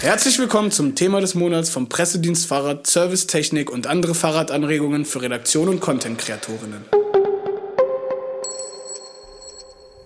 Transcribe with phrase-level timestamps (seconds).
[0.00, 5.68] Herzlich willkommen zum Thema des Monats vom Pressedienst Fahrrad, Servicetechnik und andere Fahrradanregungen für Redaktion
[5.68, 6.84] und Content-Kreatorinnen.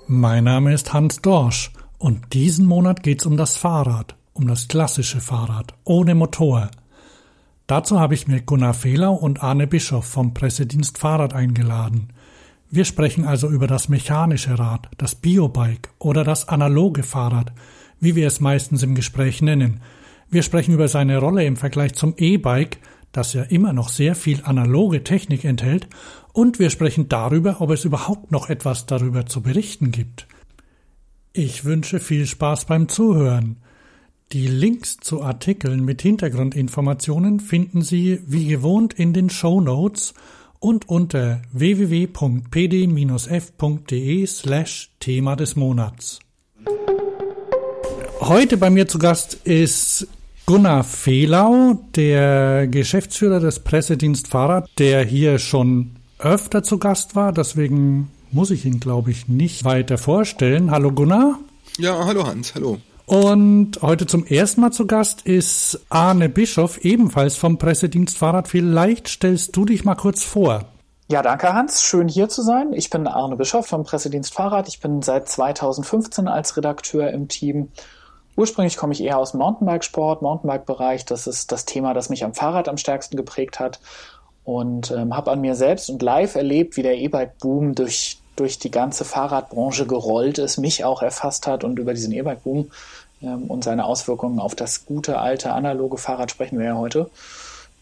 [0.06, 5.20] Mein Name ist Hans Dorsch und diesen Monat geht's um das Fahrrad, um das klassische
[5.20, 6.70] Fahrrad, ohne Motor.
[7.66, 12.14] Dazu habe ich mir Gunnar Fehlau und Arne Bischoff vom Pressedienst Fahrrad eingeladen.
[12.70, 17.52] Wir sprechen also über das mechanische Rad, das Biobike oder das analoge Fahrrad,
[18.02, 19.80] wie wir es meistens im Gespräch nennen.
[20.28, 22.78] Wir sprechen über seine Rolle im Vergleich zum E-Bike,
[23.12, 25.86] das ja immer noch sehr viel analoge Technik enthält,
[26.32, 30.26] und wir sprechen darüber, ob es überhaupt noch etwas darüber zu berichten gibt.
[31.32, 33.58] Ich wünsche viel Spaß beim Zuhören.
[34.32, 40.14] Die Links zu Artikeln mit Hintergrundinformationen finden Sie wie gewohnt in den Show Notes
[40.58, 42.16] und unter www.pd-f.de
[44.26, 46.18] slash Thema des Monats.
[48.24, 50.06] Heute bei mir zu Gast ist
[50.46, 57.32] Gunnar Fehlau, der Geschäftsführer des Pressedienst Fahrrad, der hier schon öfter zu Gast war.
[57.32, 60.70] Deswegen muss ich ihn, glaube ich, nicht weiter vorstellen.
[60.70, 61.40] Hallo Gunnar.
[61.78, 62.78] Ja, hallo Hans, hallo.
[63.06, 68.46] Und heute zum ersten Mal zu Gast ist Arne Bischoff, ebenfalls vom Pressedienst Fahrrad.
[68.46, 70.66] Vielleicht stellst du dich mal kurz vor.
[71.08, 71.82] Ja, danke Hans.
[71.82, 72.72] Schön hier zu sein.
[72.72, 74.68] Ich bin Arne Bischoff vom Pressedienst Fahrrad.
[74.68, 77.70] Ich bin seit 2015 als Redakteur im Team
[78.36, 81.04] Ursprünglich komme ich eher aus Mountainbikesport, Mountainbike-Bereich.
[81.04, 83.80] Das ist das Thema, das mich am Fahrrad am stärksten geprägt hat.
[84.44, 88.70] Und ähm, habe an mir selbst und live erlebt, wie der E-Bike-Boom durch, durch die
[88.70, 91.62] ganze Fahrradbranche gerollt ist, mich auch erfasst hat.
[91.62, 92.70] Und über diesen E-Bike-Boom
[93.22, 97.10] ähm, und seine Auswirkungen auf das gute, alte, analoge Fahrrad sprechen wir ja heute.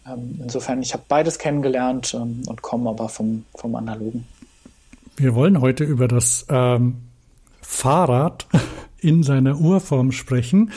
[0.06, 4.27] Ähm, insofern, ich habe beides kennengelernt ähm, und komme aber vom, vom Analogen.
[5.17, 7.03] Wir wollen heute über das ähm,
[7.61, 8.47] Fahrrad
[9.03, 10.70] in seiner Urform sprechen.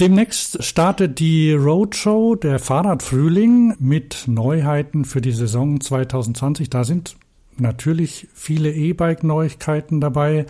[0.00, 6.70] Demnächst startet die Roadshow der Fahrradfrühling mit Neuheiten für die Saison 2020.
[6.70, 7.16] Da sind
[7.56, 10.46] natürlich viele E-Bike-Neuigkeiten dabei.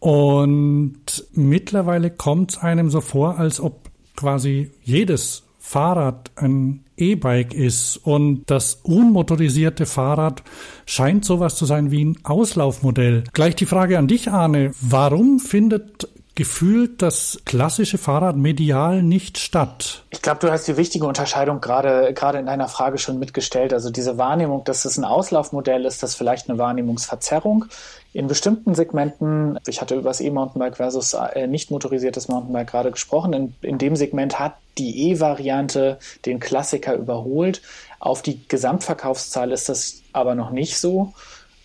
[0.00, 7.96] Und mittlerweile kommt es einem so vor, als ob quasi jedes Fahrrad ein E-Bike ist
[7.96, 10.42] und das unmotorisierte Fahrrad
[10.86, 13.24] scheint sowas zu sein wie ein Auslaufmodell.
[13.32, 14.72] Gleich die Frage an dich, Arne.
[14.80, 20.04] Warum findet gefühlt das klassische Fahrrad medial nicht statt.
[20.10, 23.74] Ich glaube, du hast die wichtige Unterscheidung gerade gerade in deiner Frage schon mitgestellt.
[23.74, 27.66] Also diese Wahrnehmung, dass es ein Auslaufmodell ist, das vielleicht eine Wahrnehmungsverzerrung.
[28.14, 33.32] In bestimmten Segmenten, ich hatte über das E-Mountainbike versus äh, nicht motorisiertes Mountainbike gerade gesprochen,
[33.32, 37.62] in, in dem Segment hat die E-Variante den Klassiker überholt.
[38.00, 41.12] Auf die Gesamtverkaufszahl ist das aber noch nicht so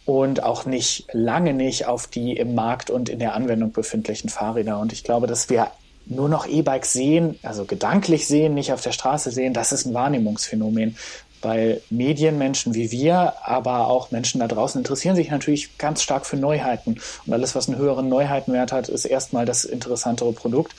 [0.07, 4.79] und auch nicht lange nicht auf die im Markt und in der Anwendung befindlichen Fahrräder.
[4.79, 5.67] Und ich glaube, dass wir
[6.05, 9.93] nur noch E-Bikes sehen, also gedanklich sehen, nicht auf der Straße sehen, das ist ein
[9.93, 10.95] Wahrnehmungsphänomen.
[11.41, 16.37] Weil Medienmenschen wie wir, aber auch Menschen da draußen interessieren sich natürlich ganz stark für
[16.37, 16.99] Neuheiten.
[17.25, 20.73] Und alles, was einen höheren Neuheitenwert hat, ist erstmal das interessantere Produkt.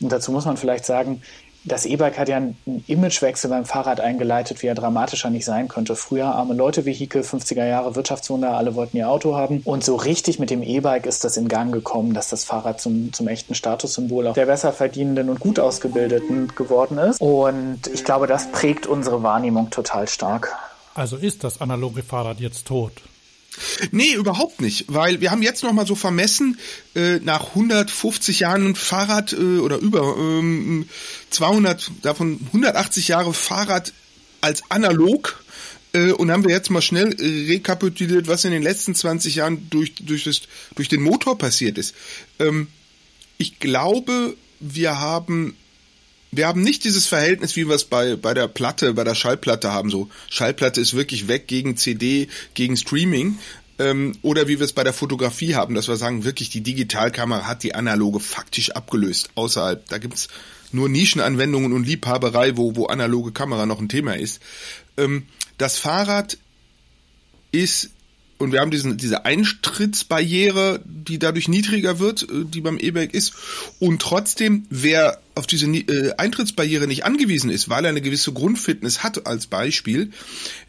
[0.00, 1.22] Und dazu muss man vielleicht sagen,
[1.64, 2.56] das E-Bike hat ja einen
[2.86, 5.94] Imagewechsel beim Fahrrad eingeleitet, wie er dramatischer nicht sein könnte.
[5.94, 9.60] Früher arme Leute, Vehikel, 50er Jahre Wirtschaftswunder, alle wollten ihr Auto haben.
[9.64, 13.12] Und so richtig mit dem E-Bike ist das in Gang gekommen, dass das Fahrrad zum,
[13.12, 17.20] zum echten Statussymbol auch der besser verdienenden und gut ausgebildeten geworden ist.
[17.20, 20.56] Und ich glaube, das prägt unsere Wahrnehmung total stark.
[20.94, 22.92] Also ist das analoge Fahrrad jetzt tot?
[23.90, 26.58] Nee, überhaupt nicht, weil wir haben jetzt noch mal so vermessen,
[26.94, 30.88] äh, nach 150 Jahren Fahrrad äh, oder über ähm,
[31.30, 33.92] 200, davon 180 Jahre Fahrrad
[34.40, 35.42] als analog
[35.92, 39.94] äh, und haben wir jetzt mal schnell rekapituliert, was in den letzten 20 Jahren durch,
[39.96, 40.42] durch, das,
[40.76, 41.94] durch den Motor passiert ist.
[42.38, 42.68] Ähm,
[43.36, 45.56] ich glaube, wir haben
[46.32, 49.72] wir haben nicht dieses Verhältnis, wie wir es bei, bei der Platte, bei der Schallplatte
[49.72, 49.90] haben.
[49.90, 53.38] So, Schallplatte ist wirklich weg gegen CD, gegen Streaming.
[53.78, 57.46] Ähm, oder wie wir es bei der Fotografie haben, dass wir sagen, wirklich die Digitalkamera
[57.46, 59.30] hat die analoge faktisch abgelöst.
[59.34, 60.28] Außerhalb, da gibt's
[60.70, 64.40] nur Nischenanwendungen und Liebhaberei, wo, wo analoge Kamera noch ein Thema ist.
[64.96, 65.26] Ähm,
[65.58, 66.38] das Fahrrad
[67.52, 67.90] ist
[68.40, 73.34] und wir haben diesen, diese Eintrittsbarriere, die dadurch niedriger wird, äh, die beim E-Bike ist.
[73.78, 79.02] Und trotzdem, wer auf diese äh, Eintrittsbarriere nicht angewiesen ist, weil er eine gewisse Grundfitness
[79.02, 80.10] hat als Beispiel,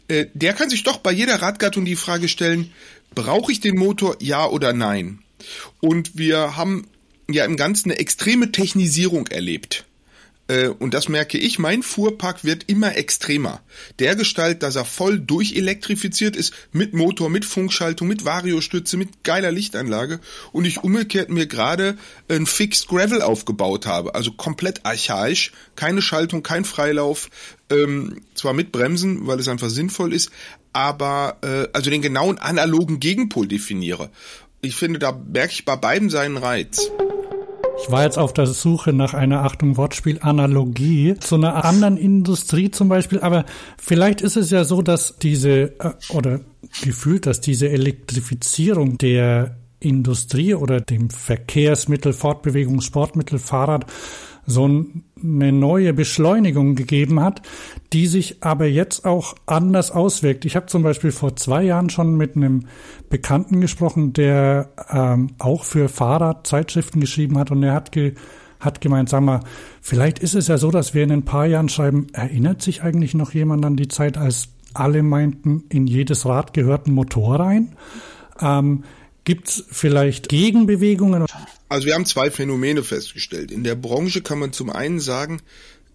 [0.08, 2.70] äh, der kann sich doch bei jeder Radgattung die Frage stellen,
[3.14, 5.20] brauche ich den Motor, ja oder nein?
[5.80, 6.86] Und wir haben
[7.30, 9.86] ja im Ganzen eine extreme Technisierung erlebt
[10.78, 13.60] und das merke ich, mein Fuhrpark wird immer extremer.
[13.98, 19.52] Der Gestalt, dass er voll durchelektrifiziert ist, mit Motor, mit Funkschaltung, mit Variostütze, mit geiler
[19.52, 20.20] Lichtanlage
[20.52, 21.96] und ich umgekehrt mir gerade
[22.28, 24.14] ein Fixed Gravel aufgebaut habe.
[24.14, 27.30] Also komplett archaisch, keine Schaltung, kein Freilauf,
[27.70, 30.30] ähm, zwar mit Bremsen, weil es einfach sinnvoll ist,
[30.72, 34.10] aber äh, also den genauen analogen Gegenpol definiere.
[34.60, 36.90] Ich finde, da merke ich bei beiden seinen Reiz.
[37.82, 42.70] Ich war jetzt auf der Suche nach einer Achtung Wortspiel Analogie zu einer anderen Industrie
[42.70, 43.44] zum Beispiel, aber
[43.76, 46.40] vielleicht ist es ja so, dass diese äh, oder
[46.82, 53.86] gefühlt, dass diese Elektrifizierung der Industrie oder dem Verkehrsmittel, Fortbewegung, Sportmittel, Fahrrad
[54.46, 57.42] so eine neue Beschleunigung gegeben hat,
[57.92, 60.44] die sich aber jetzt auch anders auswirkt.
[60.44, 62.66] Ich habe zum Beispiel vor zwei Jahren schon mit einem
[63.08, 68.14] Bekannten gesprochen, der ähm, auch für Fahrradzeitschriften geschrieben hat und er hat ge
[68.58, 69.40] hat gemeint, sag mal,
[69.80, 73.12] vielleicht ist es ja so, dass wir in ein paar Jahren schreiben, erinnert sich eigentlich
[73.12, 77.72] noch jemand an die Zeit, als alle meinten, in jedes Rad gehört ein Motor rein?
[78.40, 78.84] Ähm,
[79.24, 81.26] Gibt es vielleicht Gegenbewegungen?
[81.72, 83.50] Also wir haben zwei Phänomene festgestellt.
[83.50, 85.40] In der Branche kann man zum einen sagen,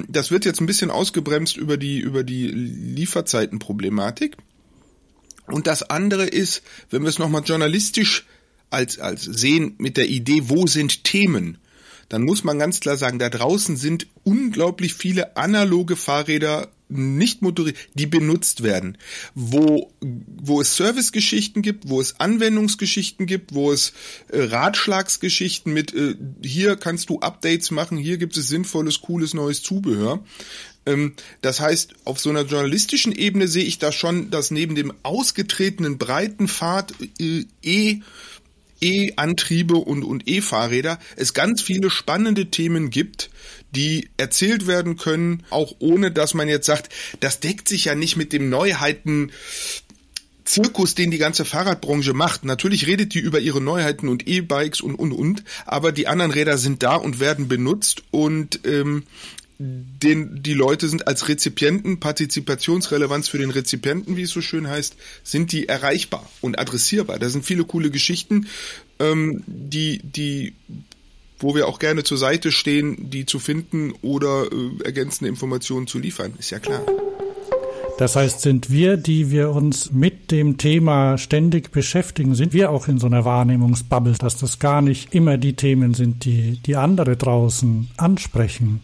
[0.09, 4.37] das wird jetzt ein bisschen ausgebremst über die, über die Lieferzeitenproblematik.
[5.47, 8.27] Und das andere ist, wenn wir es nochmal journalistisch
[8.71, 11.59] als, als sehen mit der Idee, wo sind Themen,
[12.09, 17.79] dann muss man ganz klar sagen, da draußen sind unglaublich viele analoge Fahrräder nicht motorisiert,
[17.95, 18.99] die benutzt werden,
[19.35, 23.93] wo, wo es Servicegeschichten gibt, wo es Anwendungsgeschichten gibt, wo es
[24.29, 29.63] äh, Ratschlagsgeschichten mit, äh, hier kannst du Updates machen, hier gibt es sinnvolles, cooles, neues
[29.63, 30.25] Zubehör.
[30.87, 34.93] Ähm, das heißt, auf so einer journalistischen Ebene sehe ich da schon, dass neben dem
[35.03, 38.01] ausgetretenen breiten Pfad äh, eh
[38.81, 43.31] E-Antriebe und, und E-Fahrräder es ganz viele spannende Themen gibt,
[43.77, 48.17] die erzählt werden können, auch ohne dass man jetzt sagt, das deckt sich ja nicht
[48.17, 49.31] mit dem Neuheiten
[50.45, 52.45] Zirkus, den die ganze Fahrradbranche macht.
[52.45, 56.57] Natürlich redet die über ihre Neuheiten und E-Bikes und und und, aber die anderen Räder
[56.57, 59.03] sind da und werden benutzt und ähm,
[59.59, 64.97] den, die Leute sind als Rezipienten, Partizipationsrelevanz für den Rezipienten, wie es so schön heißt,
[65.25, 67.19] sind die erreichbar und adressierbar.
[67.19, 68.49] Da sind viele coole Geschichten,
[68.99, 70.53] ähm, die, die,
[71.39, 75.99] wo wir auch gerne zur Seite stehen, die zu finden oder äh, ergänzende Informationen zu
[75.99, 76.83] liefern, ist ja klar.
[77.99, 82.89] Das heißt, sind wir, die wir uns mit dem Thema ständig beschäftigen, sind wir auch
[82.89, 87.17] in so einer Wahrnehmungsbubble, dass das gar nicht immer die Themen sind, die, die andere
[87.17, 88.83] draußen ansprechen.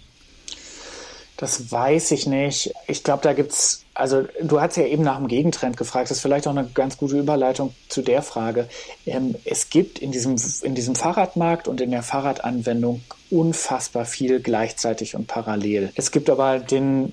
[1.36, 2.72] Das weiß ich nicht.
[2.88, 6.10] Ich glaube, da gibt's, also du hast ja eben nach dem Gegentrend gefragt.
[6.10, 8.68] Das ist vielleicht auch eine ganz gute Überleitung zu der Frage.
[9.06, 15.14] Ähm, es gibt in diesem, in diesem Fahrradmarkt und in der Fahrradanwendung unfassbar viel gleichzeitig
[15.14, 15.92] und parallel.
[15.94, 17.12] Es gibt aber den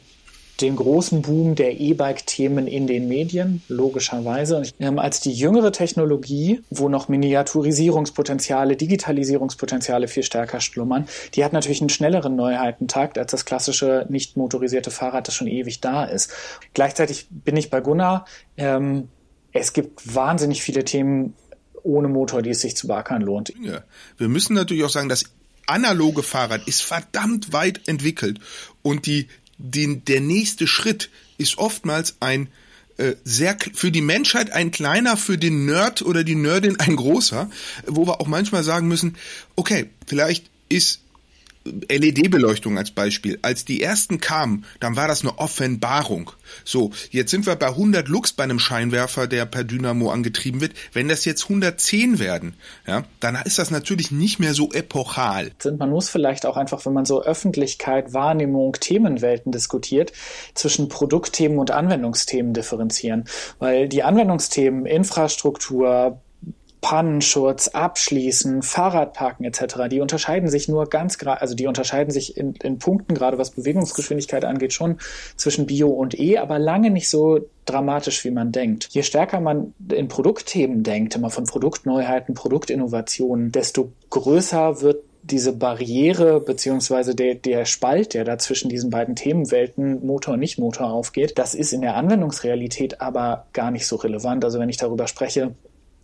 [0.61, 4.63] den großen Boom der E-Bike-Themen in den Medien, logischerweise.
[4.79, 11.81] Ähm, als die jüngere Technologie, wo noch Miniaturisierungspotenziale, Digitalisierungspotenziale viel stärker schlummern, die hat natürlich
[11.81, 16.31] einen schnelleren Neuheitentakt als das klassische nicht motorisierte Fahrrad, das schon ewig da ist.
[16.73, 18.25] Gleichzeitig bin ich bei Gunnar.
[18.57, 19.09] Ähm,
[19.51, 21.33] es gibt wahnsinnig viele Themen
[21.83, 23.53] ohne Motor, die es sich zu beackern lohnt.
[23.61, 23.83] Ja.
[24.17, 25.25] Wir müssen natürlich auch sagen, das
[25.65, 28.39] analoge Fahrrad ist verdammt weit entwickelt
[28.81, 29.27] und die
[29.59, 32.47] den, der nächste Schritt ist oftmals ein
[32.97, 37.49] äh, sehr für die Menschheit ein kleiner, für den Nerd oder die Nerdin ein großer,
[37.85, 39.15] wo wir auch manchmal sagen müssen,
[39.55, 41.01] okay, vielleicht ist
[41.89, 43.39] LED-Beleuchtung als Beispiel.
[43.41, 46.31] Als die ersten kamen, dann war das eine Offenbarung.
[46.63, 50.73] So, jetzt sind wir bei 100 Lux bei einem Scheinwerfer, der per Dynamo angetrieben wird.
[50.93, 52.55] Wenn das jetzt 110 werden,
[52.87, 55.51] ja, dann ist das natürlich nicht mehr so epochal.
[55.77, 60.11] Man muss vielleicht auch einfach, wenn man so Öffentlichkeit, Wahrnehmung, Themenwelten diskutiert,
[60.53, 63.25] zwischen Produktthemen und Anwendungsthemen differenzieren.
[63.59, 66.21] Weil die Anwendungsthemen, Infrastruktur,
[66.81, 72.55] Pannenschutz, Abschließen, Fahrradparken etc., die unterscheiden sich nur ganz gerade, also die unterscheiden sich in,
[72.55, 74.97] in Punkten, gerade was Bewegungsgeschwindigkeit angeht, schon
[75.35, 78.87] zwischen Bio und E, aber lange nicht so dramatisch, wie man denkt.
[78.91, 86.39] Je stärker man in Produktthemen denkt, immer von Produktneuheiten, Produktinnovationen, desto größer wird diese Barriere
[86.39, 91.55] beziehungsweise der, der Spalt, der da zwischen diesen beiden Themenwelten Motor und Nicht-Motor aufgeht, das
[91.55, 94.43] ist in der Anwendungsrealität aber gar nicht so relevant.
[94.45, 95.55] Also wenn ich darüber spreche,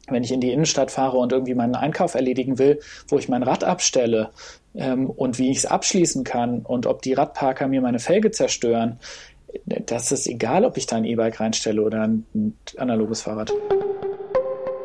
[0.10, 3.44] wenn ich in die Innenstadt fahre und irgendwie meinen Einkauf erledigen will, wo ich mein
[3.44, 4.30] Rad abstelle
[4.76, 9.00] ähm, und wie ich es abschließen kann und ob die Radparker mir meine Felge zerstören,
[9.66, 13.54] das ist egal, ob ich da ein E-Bike reinstelle oder ein, ein analoges Fahrrad.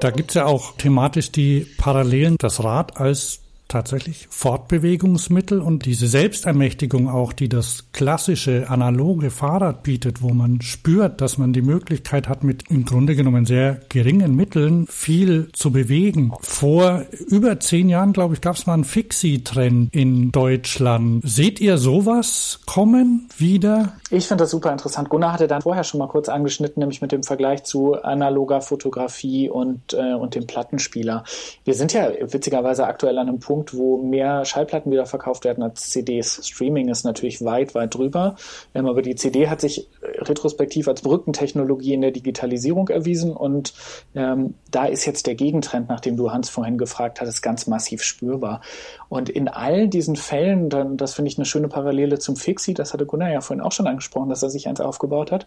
[0.00, 6.06] Da gibt es ja auch thematisch die Parallelen, das Rad als tatsächlich Fortbewegungsmittel und diese
[6.06, 12.28] Selbstermächtigung auch, die das klassische analoge Fahrrad bietet, wo man spürt, dass man die Möglichkeit
[12.28, 16.32] hat, mit im Grunde genommen sehr geringen Mitteln viel zu bewegen.
[16.40, 21.22] Vor über zehn Jahren, glaube ich, gab es mal einen Fixie-Trend in Deutschland.
[21.26, 23.94] Seht ihr sowas kommen wieder?
[24.10, 25.08] Ich finde das super interessant.
[25.08, 29.48] Gunnar hatte dann vorher schon mal kurz angeschnitten, nämlich mit dem Vergleich zu analoger Fotografie
[29.48, 31.24] und, äh, und dem Plattenspieler.
[31.64, 35.62] Wir sind ja witzigerweise aktuell an einem Punkt, Punkt, wo mehr Schallplatten wieder verkauft werden
[35.62, 36.46] als CDs.
[36.46, 38.36] Streaming ist natürlich weit, weit drüber.
[38.74, 43.74] Ähm, aber die CD hat sich äh, retrospektiv als Brückentechnologie in der Digitalisierung erwiesen und
[44.14, 48.62] ähm, da ist jetzt der Gegentrend, nachdem du Hans vorhin gefragt hattest, ganz massiv spürbar.
[49.08, 52.94] Und in all diesen Fällen, dann, das finde ich eine schöne Parallele zum Fixie, das
[52.94, 55.46] hatte Gunnar ja vorhin auch schon angesprochen, dass er sich eins aufgebaut hat.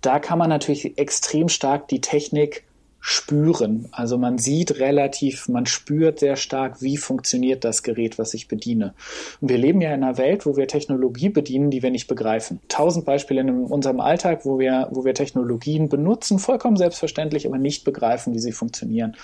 [0.00, 2.64] Da kann man natürlich extrem stark die Technik
[3.00, 3.88] spüren.
[3.92, 8.94] Also man sieht relativ, man spürt sehr stark, wie funktioniert das Gerät, was ich bediene.
[9.40, 12.60] Und wir leben ja in einer Welt, wo wir Technologie bedienen, die wir nicht begreifen.
[12.68, 17.84] Tausend Beispiele in unserem Alltag, wo wir, wo wir Technologien benutzen, vollkommen selbstverständlich, aber nicht
[17.84, 19.16] begreifen, wie sie funktionieren.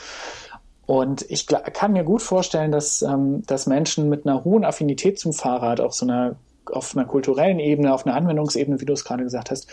[0.86, 5.32] Und ich kann mir gut vorstellen, dass, ähm, dass Menschen mit einer hohen Affinität zum
[5.32, 6.36] Fahrrad auf so einer,
[6.70, 9.68] auf einer kulturellen Ebene, auf einer Anwendungsebene, wie du es gerade gesagt hast,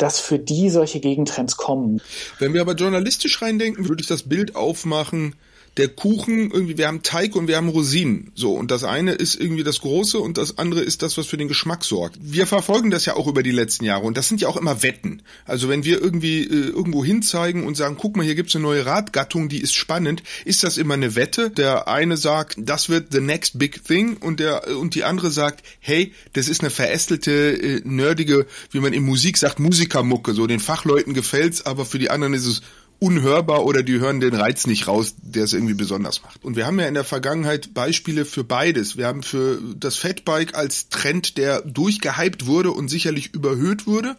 [0.00, 2.00] dass für die solche Gegentrends kommen.
[2.38, 5.34] Wenn wir aber journalistisch reindenken, würde ich das Bild aufmachen,
[5.76, 8.32] der Kuchen, irgendwie, wir haben Teig und wir haben Rosinen.
[8.34, 11.36] So, und das eine ist irgendwie das Große und das andere ist das, was für
[11.36, 12.18] den Geschmack sorgt.
[12.20, 14.82] Wir verfolgen das ja auch über die letzten Jahre und das sind ja auch immer
[14.82, 15.22] Wetten.
[15.46, 18.84] Also wenn wir irgendwie äh, irgendwo hinzeigen und sagen, guck mal, hier gibt's eine neue
[18.84, 21.50] Radgattung, die ist spannend, ist das immer eine Wette.
[21.50, 25.64] Der eine sagt, das wird the next big thing und der und die andere sagt,
[25.78, 30.34] hey, das ist eine verästelte, äh, nerdige, wie man in Musik sagt, Musikermucke.
[30.34, 32.62] So, den Fachleuten gefällt's, aber für die anderen ist es
[33.00, 36.44] unhörbar oder die hören den Reiz nicht raus, der es irgendwie besonders macht.
[36.44, 38.96] Und wir haben ja in der Vergangenheit Beispiele für beides.
[38.96, 44.16] Wir haben für das Fatbike als Trend, der durchgehypt wurde und sicherlich überhöht wurde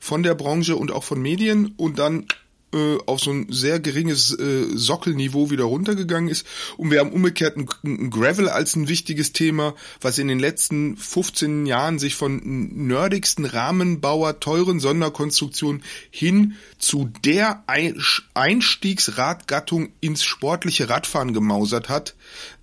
[0.00, 2.26] von der Branche und auch von Medien und dann
[2.74, 6.44] äh, auf so ein sehr geringes äh, Sockelniveau wieder runtergegangen ist.
[6.76, 11.66] Und wir haben umgekehrt ein, Gravel als ein wichtiges Thema, was in den letzten 15
[11.66, 17.62] Jahren sich von nerdigsten Rahmenbauer, teuren Sonderkonstruktionen hin zu der
[18.34, 22.16] Einstiegsradgattung ins sportliche Radfahren gemausert hat,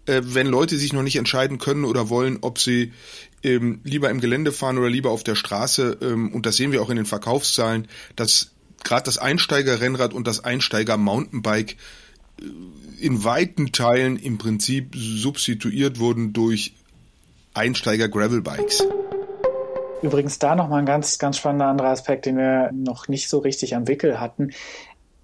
[0.07, 2.91] äh, wenn Leute sich noch nicht entscheiden können oder wollen, ob sie
[3.43, 5.99] ähm, lieber im Gelände fahren oder lieber auf der Straße.
[6.01, 8.51] Ähm, und das sehen wir auch in den Verkaufszahlen, dass
[8.83, 11.77] gerade das Einsteiger-Rennrad und das Einsteiger-Mountainbike
[12.39, 12.43] äh,
[12.99, 16.73] in weiten Teilen im Prinzip substituiert wurden durch
[17.53, 18.83] Einsteiger-Gravel-Bikes.
[20.01, 23.75] Übrigens da nochmal ein ganz, ganz spannender anderer Aspekt, den wir noch nicht so richtig
[23.75, 24.51] am Wickel hatten.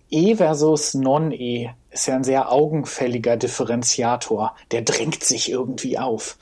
[0.09, 4.55] E versus Non-E ist ja ein sehr augenfälliger Differenziator.
[4.71, 6.37] Der drängt sich irgendwie auf.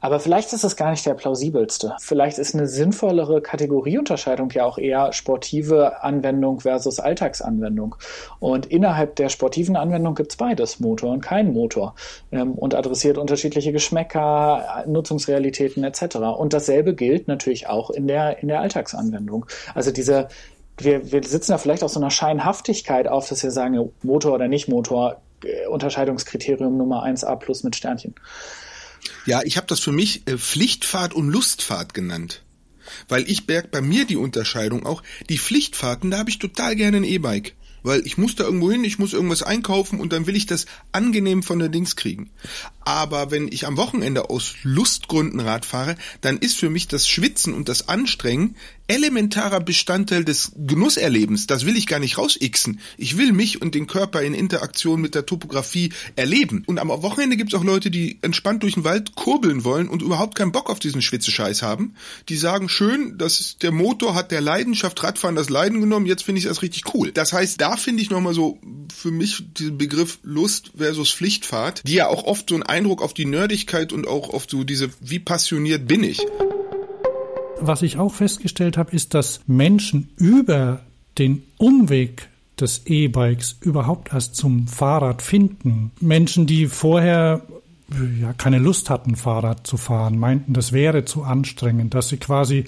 [0.00, 1.94] Aber vielleicht ist es gar nicht der plausibelste.
[2.00, 7.96] Vielleicht ist eine sinnvollere Kategorieunterscheidung ja auch eher sportive Anwendung versus Alltagsanwendung.
[8.38, 11.94] Und innerhalb der sportiven Anwendung gibt's beides, Motor und kein Motor.
[12.32, 16.16] Ähm, und adressiert unterschiedliche Geschmäcker, Nutzungsrealitäten etc.
[16.16, 19.46] Und dasselbe gilt natürlich auch in der, in der Alltagsanwendung.
[19.74, 20.28] Also diese
[20.82, 24.48] wir, wir sitzen da vielleicht auf so einer Scheinhaftigkeit auf, dass wir sagen, Motor oder
[24.48, 28.14] nicht Motor, äh, Unterscheidungskriterium Nummer 1a plus mit Sternchen.
[29.26, 32.42] Ja, ich habe das für mich äh, Pflichtfahrt und Lustfahrt genannt.
[33.08, 35.02] Weil ich berg bei mir die Unterscheidung auch.
[35.28, 37.54] Die Pflichtfahrten, da habe ich total gerne ein E-Bike.
[37.82, 40.66] Weil ich muss da irgendwo hin, ich muss irgendwas einkaufen und dann will ich das
[40.92, 42.30] angenehm von der Dings kriegen.
[42.82, 47.54] Aber wenn ich am Wochenende aus Lustgründen Rad fahre, dann ist für mich das Schwitzen
[47.54, 48.56] und das Anstrengen
[48.90, 51.46] elementarer Bestandteil des Genusserlebens.
[51.46, 52.80] Das will ich gar nicht rausixen.
[52.98, 56.64] Ich will mich und den Körper in Interaktion mit der Topografie erleben.
[56.66, 60.02] Und am Wochenende gibt es auch Leute, die entspannt durch den Wald kurbeln wollen und
[60.02, 61.94] überhaupt keinen Bock auf diesen Schwitzescheiß haben.
[62.28, 66.40] Die sagen, schön, dass der Motor hat der Leidenschaft Radfahren das Leiden genommen, jetzt finde
[66.40, 67.12] ich das richtig cool.
[67.12, 68.58] Das heißt, da finde ich nochmal so
[68.92, 73.12] für mich diesen Begriff Lust versus Pflichtfahrt, die ja auch oft so einen Eindruck auf
[73.12, 76.26] die Nerdigkeit und auch auf so diese, wie passioniert bin ich.
[77.60, 80.80] Was ich auch festgestellt habe, ist, dass Menschen über
[81.18, 85.90] den Umweg des E-Bikes überhaupt erst zum Fahrrad finden.
[86.00, 87.42] Menschen, die vorher
[88.18, 92.58] ja, keine Lust hatten, Fahrrad zu fahren, meinten, das wäre zu anstrengend, dass sie quasi
[92.58, 92.64] äh,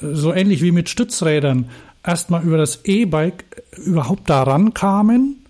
[0.00, 1.68] so ähnlich wie mit Stützrädern
[2.02, 3.44] erstmal über das E-Bike
[3.84, 5.41] überhaupt daran kamen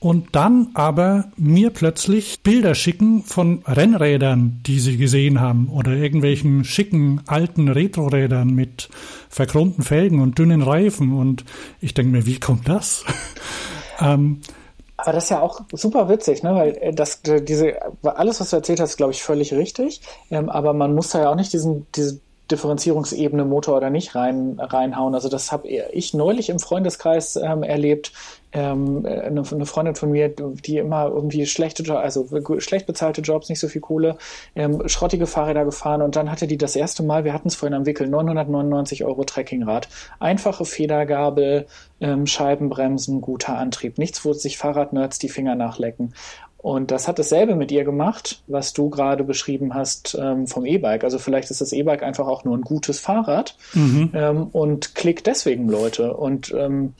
[0.00, 6.64] und dann aber mir plötzlich Bilder schicken von Rennrädern, die sie gesehen haben oder irgendwelchen
[6.64, 8.88] schicken alten Retrorädern mit
[9.28, 11.44] verchromten Felgen und dünnen Reifen und
[11.80, 13.04] ich denke mir, wie kommt das?
[14.00, 14.40] ähm,
[14.98, 16.54] aber das ist ja auch super witzig, ne?
[16.54, 20.00] Weil äh, das, diese, alles, was du erzählt hast, glaube ich, völlig richtig.
[20.28, 24.58] Ähm, aber man muss da ja auch nicht diesen, diese Differenzierungsebene Motor oder nicht rein,
[24.58, 25.14] reinhauen.
[25.14, 28.12] Also das habe ich neulich im Freundeskreis ähm, erlebt.
[28.52, 32.26] Ähm, eine, eine, Freundin von mir, die immer irgendwie schlechte, also
[32.58, 34.16] schlecht bezahlte Jobs, nicht so viel Kohle,
[34.56, 37.74] ähm, schrottige Fahrräder gefahren und dann hatte die das erste Mal, wir hatten es vorhin
[37.74, 39.88] am Wickel, 999 Euro Trekkingrad,
[40.18, 41.66] einfache Federgabel,
[42.00, 46.14] ähm, Scheibenbremsen, guter Antrieb, nichts, wo sich Fahrradnerds die Finger nachlecken.
[46.58, 51.04] Und das hat dasselbe mit ihr gemacht, was du gerade beschrieben hast ähm, vom E-Bike.
[51.04, 54.10] Also vielleicht ist das E-Bike einfach auch nur ein gutes Fahrrad mhm.
[54.12, 56.16] ähm, und klickt deswegen Leute.
[56.16, 56.94] Und ähm,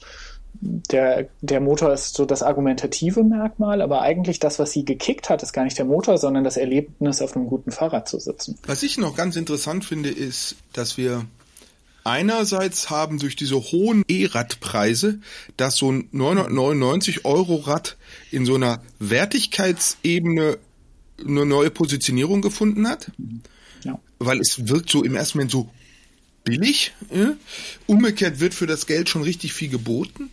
[0.61, 5.41] der, der Motor ist so das argumentative Merkmal, aber eigentlich das, was sie gekickt hat,
[5.43, 8.57] ist gar nicht der Motor, sondern das Erlebnis, auf einem guten Fahrrad zu sitzen.
[8.65, 11.25] Was ich noch ganz interessant finde, ist, dass wir
[12.05, 15.19] Einerseits haben durch diese hohen E-Radpreise,
[15.57, 17.97] dass so ein 999 Euro Rad
[18.31, 20.57] in so einer Wertigkeitsebene
[21.19, 23.11] eine neue Positionierung gefunden hat.
[23.83, 23.99] Ja.
[24.17, 25.69] Weil es wirkt so im ersten Moment so
[26.49, 26.93] billig.
[27.13, 27.35] Ja?
[27.87, 30.29] Umgekehrt wird für das Geld schon richtig viel geboten.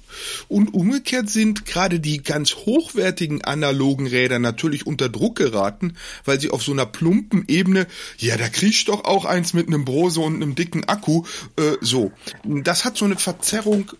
[0.49, 6.51] Und umgekehrt sind gerade die ganz hochwertigen analogen Räder natürlich unter Druck geraten, weil sie
[6.51, 7.87] auf so einer plumpen Ebene,
[8.19, 11.25] ja, da kriegst doch auch eins mit einem Brose und einem dicken Akku,
[11.57, 12.13] äh, so.
[12.45, 13.93] Das hat so eine Verzerrung.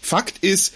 [0.00, 0.74] Fakt ist,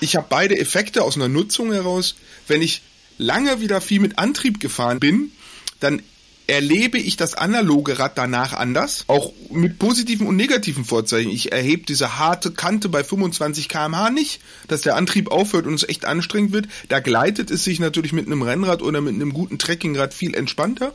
[0.00, 2.16] ich habe beide Effekte aus einer Nutzung heraus.
[2.48, 2.82] Wenn ich
[3.18, 5.32] lange wieder viel mit Antrieb gefahren bin,
[5.78, 6.02] dann
[6.50, 11.30] erlebe ich das analoge Rad danach anders, auch mit positiven und negativen Vorzeichen.
[11.30, 15.88] Ich erhebe diese harte Kante bei 25 km/h nicht, dass der Antrieb aufhört und es
[15.88, 16.68] echt anstrengend wird.
[16.88, 20.92] Da gleitet es sich natürlich mit einem Rennrad oder mit einem guten Trekkingrad viel entspannter.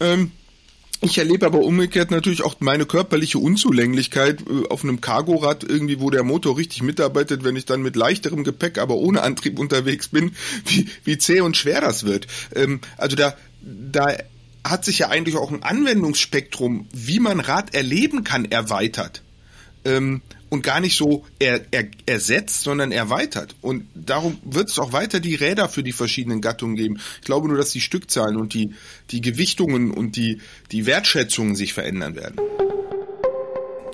[0.00, 0.32] Ähm,
[1.00, 6.10] ich erlebe aber umgekehrt natürlich auch meine körperliche Unzulänglichkeit äh, auf einem Cargorad irgendwie, wo
[6.10, 10.32] der Motor richtig mitarbeitet, wenn ich dann mit leichterem Gepäck, aber ohne Antrieb unterwegs bin,
[10.66, 12.26] wie, wie zäh und schwer das wird.
[12.54, 14.16] Ähm, also da, da
[14.64, 19.22] hat sich ja eigentlich auch ein Anwendungsspektrum, wie man Rad erleben kann, erweitert.
[19.84, 23.56] Ähm, und gar nicht so er, er, ersetzt, sondern erweitert.
[23.60, 26.98] Und darum wird es auch weiter die Räder für die verschiedenen Gattungen geben.
[27.20, 28.70] Ich glaube nur, dass die Stückzahlen und die,
[29.10, 32.38] die Gewichtungen und die, die Wertschätzungen sich verändern werden.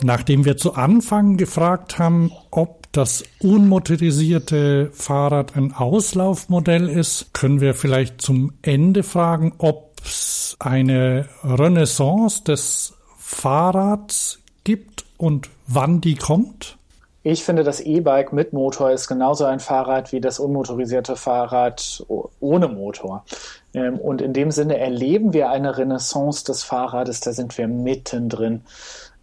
[0.02, 7.74] Nachdem wir zu Anfang gefragt haben, ob das unmotorisierte Fahrrad ein Auslaufmodell ist, können wir
[7.74, 16.76] vielleicht zum Ende fragen, ob es eine Renaissance des Fahrrads gibt und wann die kommt?
[17.22, 22.02] Ich finde, das E-Bike mit Motor ist genauso ein Fahrrad wie das unmotorisierte Fahrrad
[22.40, 23.24] ohne Motor.
[23.74, 28.62] Ähm, und in dem Sinne erleben wir eine Renaissance des Fahrrades, da sind wir mittendrin.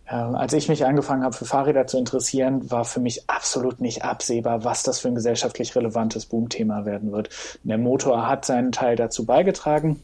[0.09, 4.03] Ähm, als ich mich angefangen habe, für Fahrräder zu interessieren, war für mich absolut nicht
[4.03, 7.29] absehbar, was das für ein gesellschaftlich relevantes Boomthema werden wird.
[7.63, 10.01] Der Motor hat seinen Teil dazu beigetragen,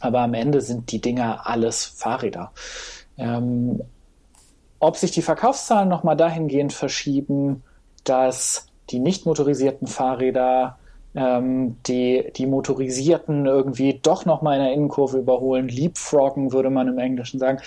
[0.00, 2.52] aber am Ende sind die Dinger alles Fahrräder.
[3.16, 3.80] Ähm,
[4.80, 7.62] ob sich die Verkaufszahlen nochmal dahingehend verschieben,
[8.04, 10.78] dass die nicht motorisierten Fahrräder
[11.14, 16.98] ähm, die, die motorisierten irgendwie doch nochmal in der Innenkurve überholen, leapfroggen würde man im
[16.98, 17.60] Englischen sagen.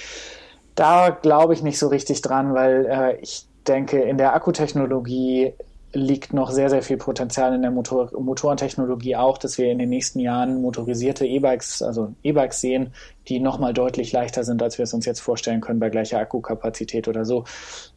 [0.75, 5.53] Da glaube ich nicht so richtig dran, weil äh, ich denke, in der Akkutechnologie
[5.97, 9.89] liegt noch sehr, sehr viel Potenzial in der Motor Motorentechnologie auch, dass wir in den
[9.89, 12.93] nächsten Jahren motorisierte E-Bikes, also E-Bikes sehen,
[13.27, 17.07] die nochmal deutlich leichter sind, als wir es uns jetzt vorstellen können bei gleicher Akkukapazität
[17.07, 17.45] oder so.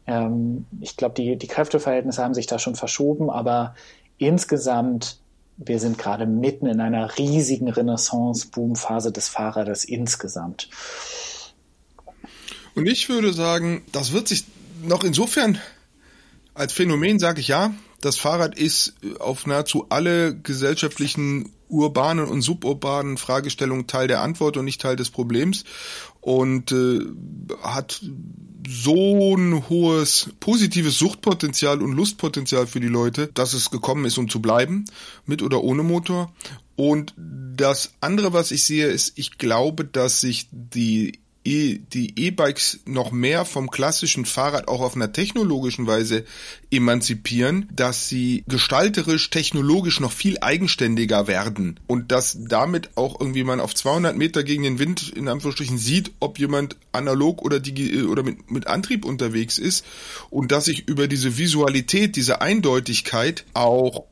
[0.06, 3.74] Ähm, ich glaube, die, die Kräfteverhältnisse haben sich da schon verschoben, aber
[4.18, 5.20] insgesamt
[5.62, 10.70] wir sind gerade mitten in einer riesigen Renaissance-Boom-Phase des Fahrrades insgesamt.
[12.74, 14.44] Und ich würde sagen, das wird sich
[14.82, 15.58] noch insofern
[16.54, 23.16] als Phänomen sage ich ja, das Fahrrad ist auf nahezu alle gesellschaftlichen urbanen und suburbanen
[23.16, 25.64] Fragestellungen Teil der Antwort und nicht Teil des Problems
[26.20, 27.00] und äh,
[27.62, 28.02] hat
[28.68, 34.28] so ein hohes positives Suchtpotenzial und Lustpotenzial für die Leute, dass es gekommen ist, um
[34.28, 34.84] zu bleiben,
[35.24, 36.32] mit oder ohne Motor.
[36.76, 42.80] Und das andere, was ich sehe, ist, ich glaube, dass sich die E, die E-Bikes
[42.84, 46.24] noch mehr vom klassischen Fahrrad auch auf einer technologischen Weise
[46.70, 51.80] emanzipieren, dass sie gestalterisch, technologisch noch viel eigenständiger werden.
[51.86, 56.12] Und dass damit auch irgendwie man auf 200 Meter gegen den Wind in Anführungsstrichen sieht,
[56.20, 59.86] ob jemand analog oder, digi oder mit, mit Antrieb unterwegs ist.
[60.28, 64.04] Und dass sich über diese Visualität, diese Eindeutigkeit auch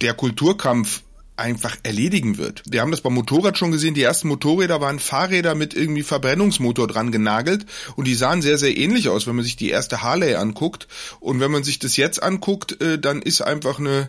[0.00, 1.02] der Kulturkampf
[1.36, 2.62] einfach erledigen wird.
[2.66, 6.86] Wir haben das beim Motorrad schon gesehen, die ersten Motorräder waren Fahrräder mit irgendwie Verbrennungsmotor
[6.86, 10.34] dran genagelt und die sahen sehr, sehr ähnlich aus, wenn man sich die erste Harley
[10.34, 10.88] anguckt.
[11.20, 14.08] Und wenn man sich das jetzt anguckt, äh, dann ist einfach eine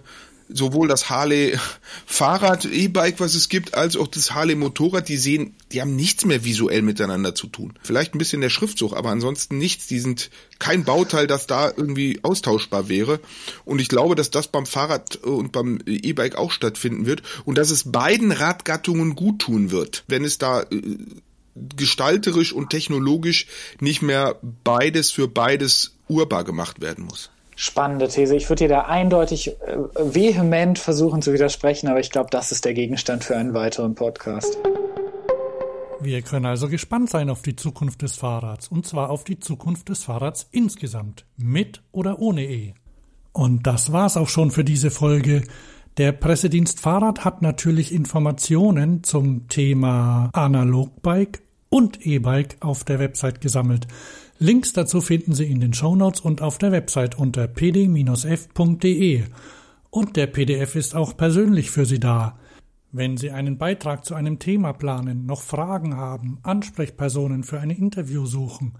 [0.49, 1.57] sowohl das Harley
[2.05, 6.25] Fahrrad, E-Bike, was es gibt, als auch das Harley Motorrad, die sehen, die haben nichts
[6.25, 7.73] mehr visuell miteinander zu tun.
[7.83, 9.87] Vielleicht ein bisschen der Schriftzug, aber ansonsten nichts.
[9.87, 10.29] Die sind
[10.59, 13.19] kein Bauteil, das da irgendwie austauschbar wäre.
[13.65, 17.69] Und ich glaube, dass das beim Fahrrad und beim E-Bike auch stattfinden wird und dass
[17.69, 20.97] es beiden Radgattungen gut tun wird, wenn es da äh,
[21.75, 23.47] gestalterisch und technologisch
[23.79, 28.35] nicht mehr beides für beides urbar gemacht werden muss spannende These.
[28.35, 32.63] Ich würde dir da eindeutig äh, vehement versuchen zu widersprechen, aber ich glaube, das ist
[32.63, 34.57] der Gegenstand für einen weiteren Podcast.
[35.99, 39.89] Wir können also gespannt sein auf die Zukunft des Fahrrads und zwar auf die Zukunft
[39.89, 42.75] des Fahrrads insgesamt, mit oder ohne E.
[43.33, 45.43] Und das war's auch schon für diese Folge.
[45.97, 51.39] Der Pressedienst Fahrrad hat natürlich Informationen zum Thema Analogbike
[51.77, 53.85] und E-Bike auf der Website gesammelt.
[54.39, 59.23] Links dazu finden Sie in den Shownotes und auf der Website unter pd-f.de.
[59.91, 62.39] Und der PDF ist auch persönlich für Sie da.
[62.91, 68.25] Wenn Sie einen Beitrag zu einem Thema planen, noch Fragen haben, Ansprechpersonen für ein Interview
[68.25, 68.73] suchen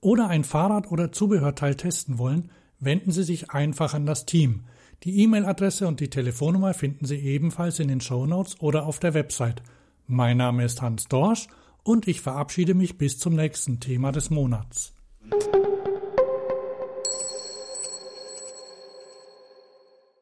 [0.00, 4.62] oder ein Fahrrad oder Zubehörteil testen wollen, wenden Sie sich einfach an das Team.
[5.02, 9.62] Die E-Mail-Adresse und die Telefonnummer finden Sie ebenfalls in den Shownotes oder auf der Website.
[10.06, 11.46] Mein Name ist Hans Dorsch
[11.82, 14.92] und ich verabschiede mich bis zum nächsten Thema des Monats.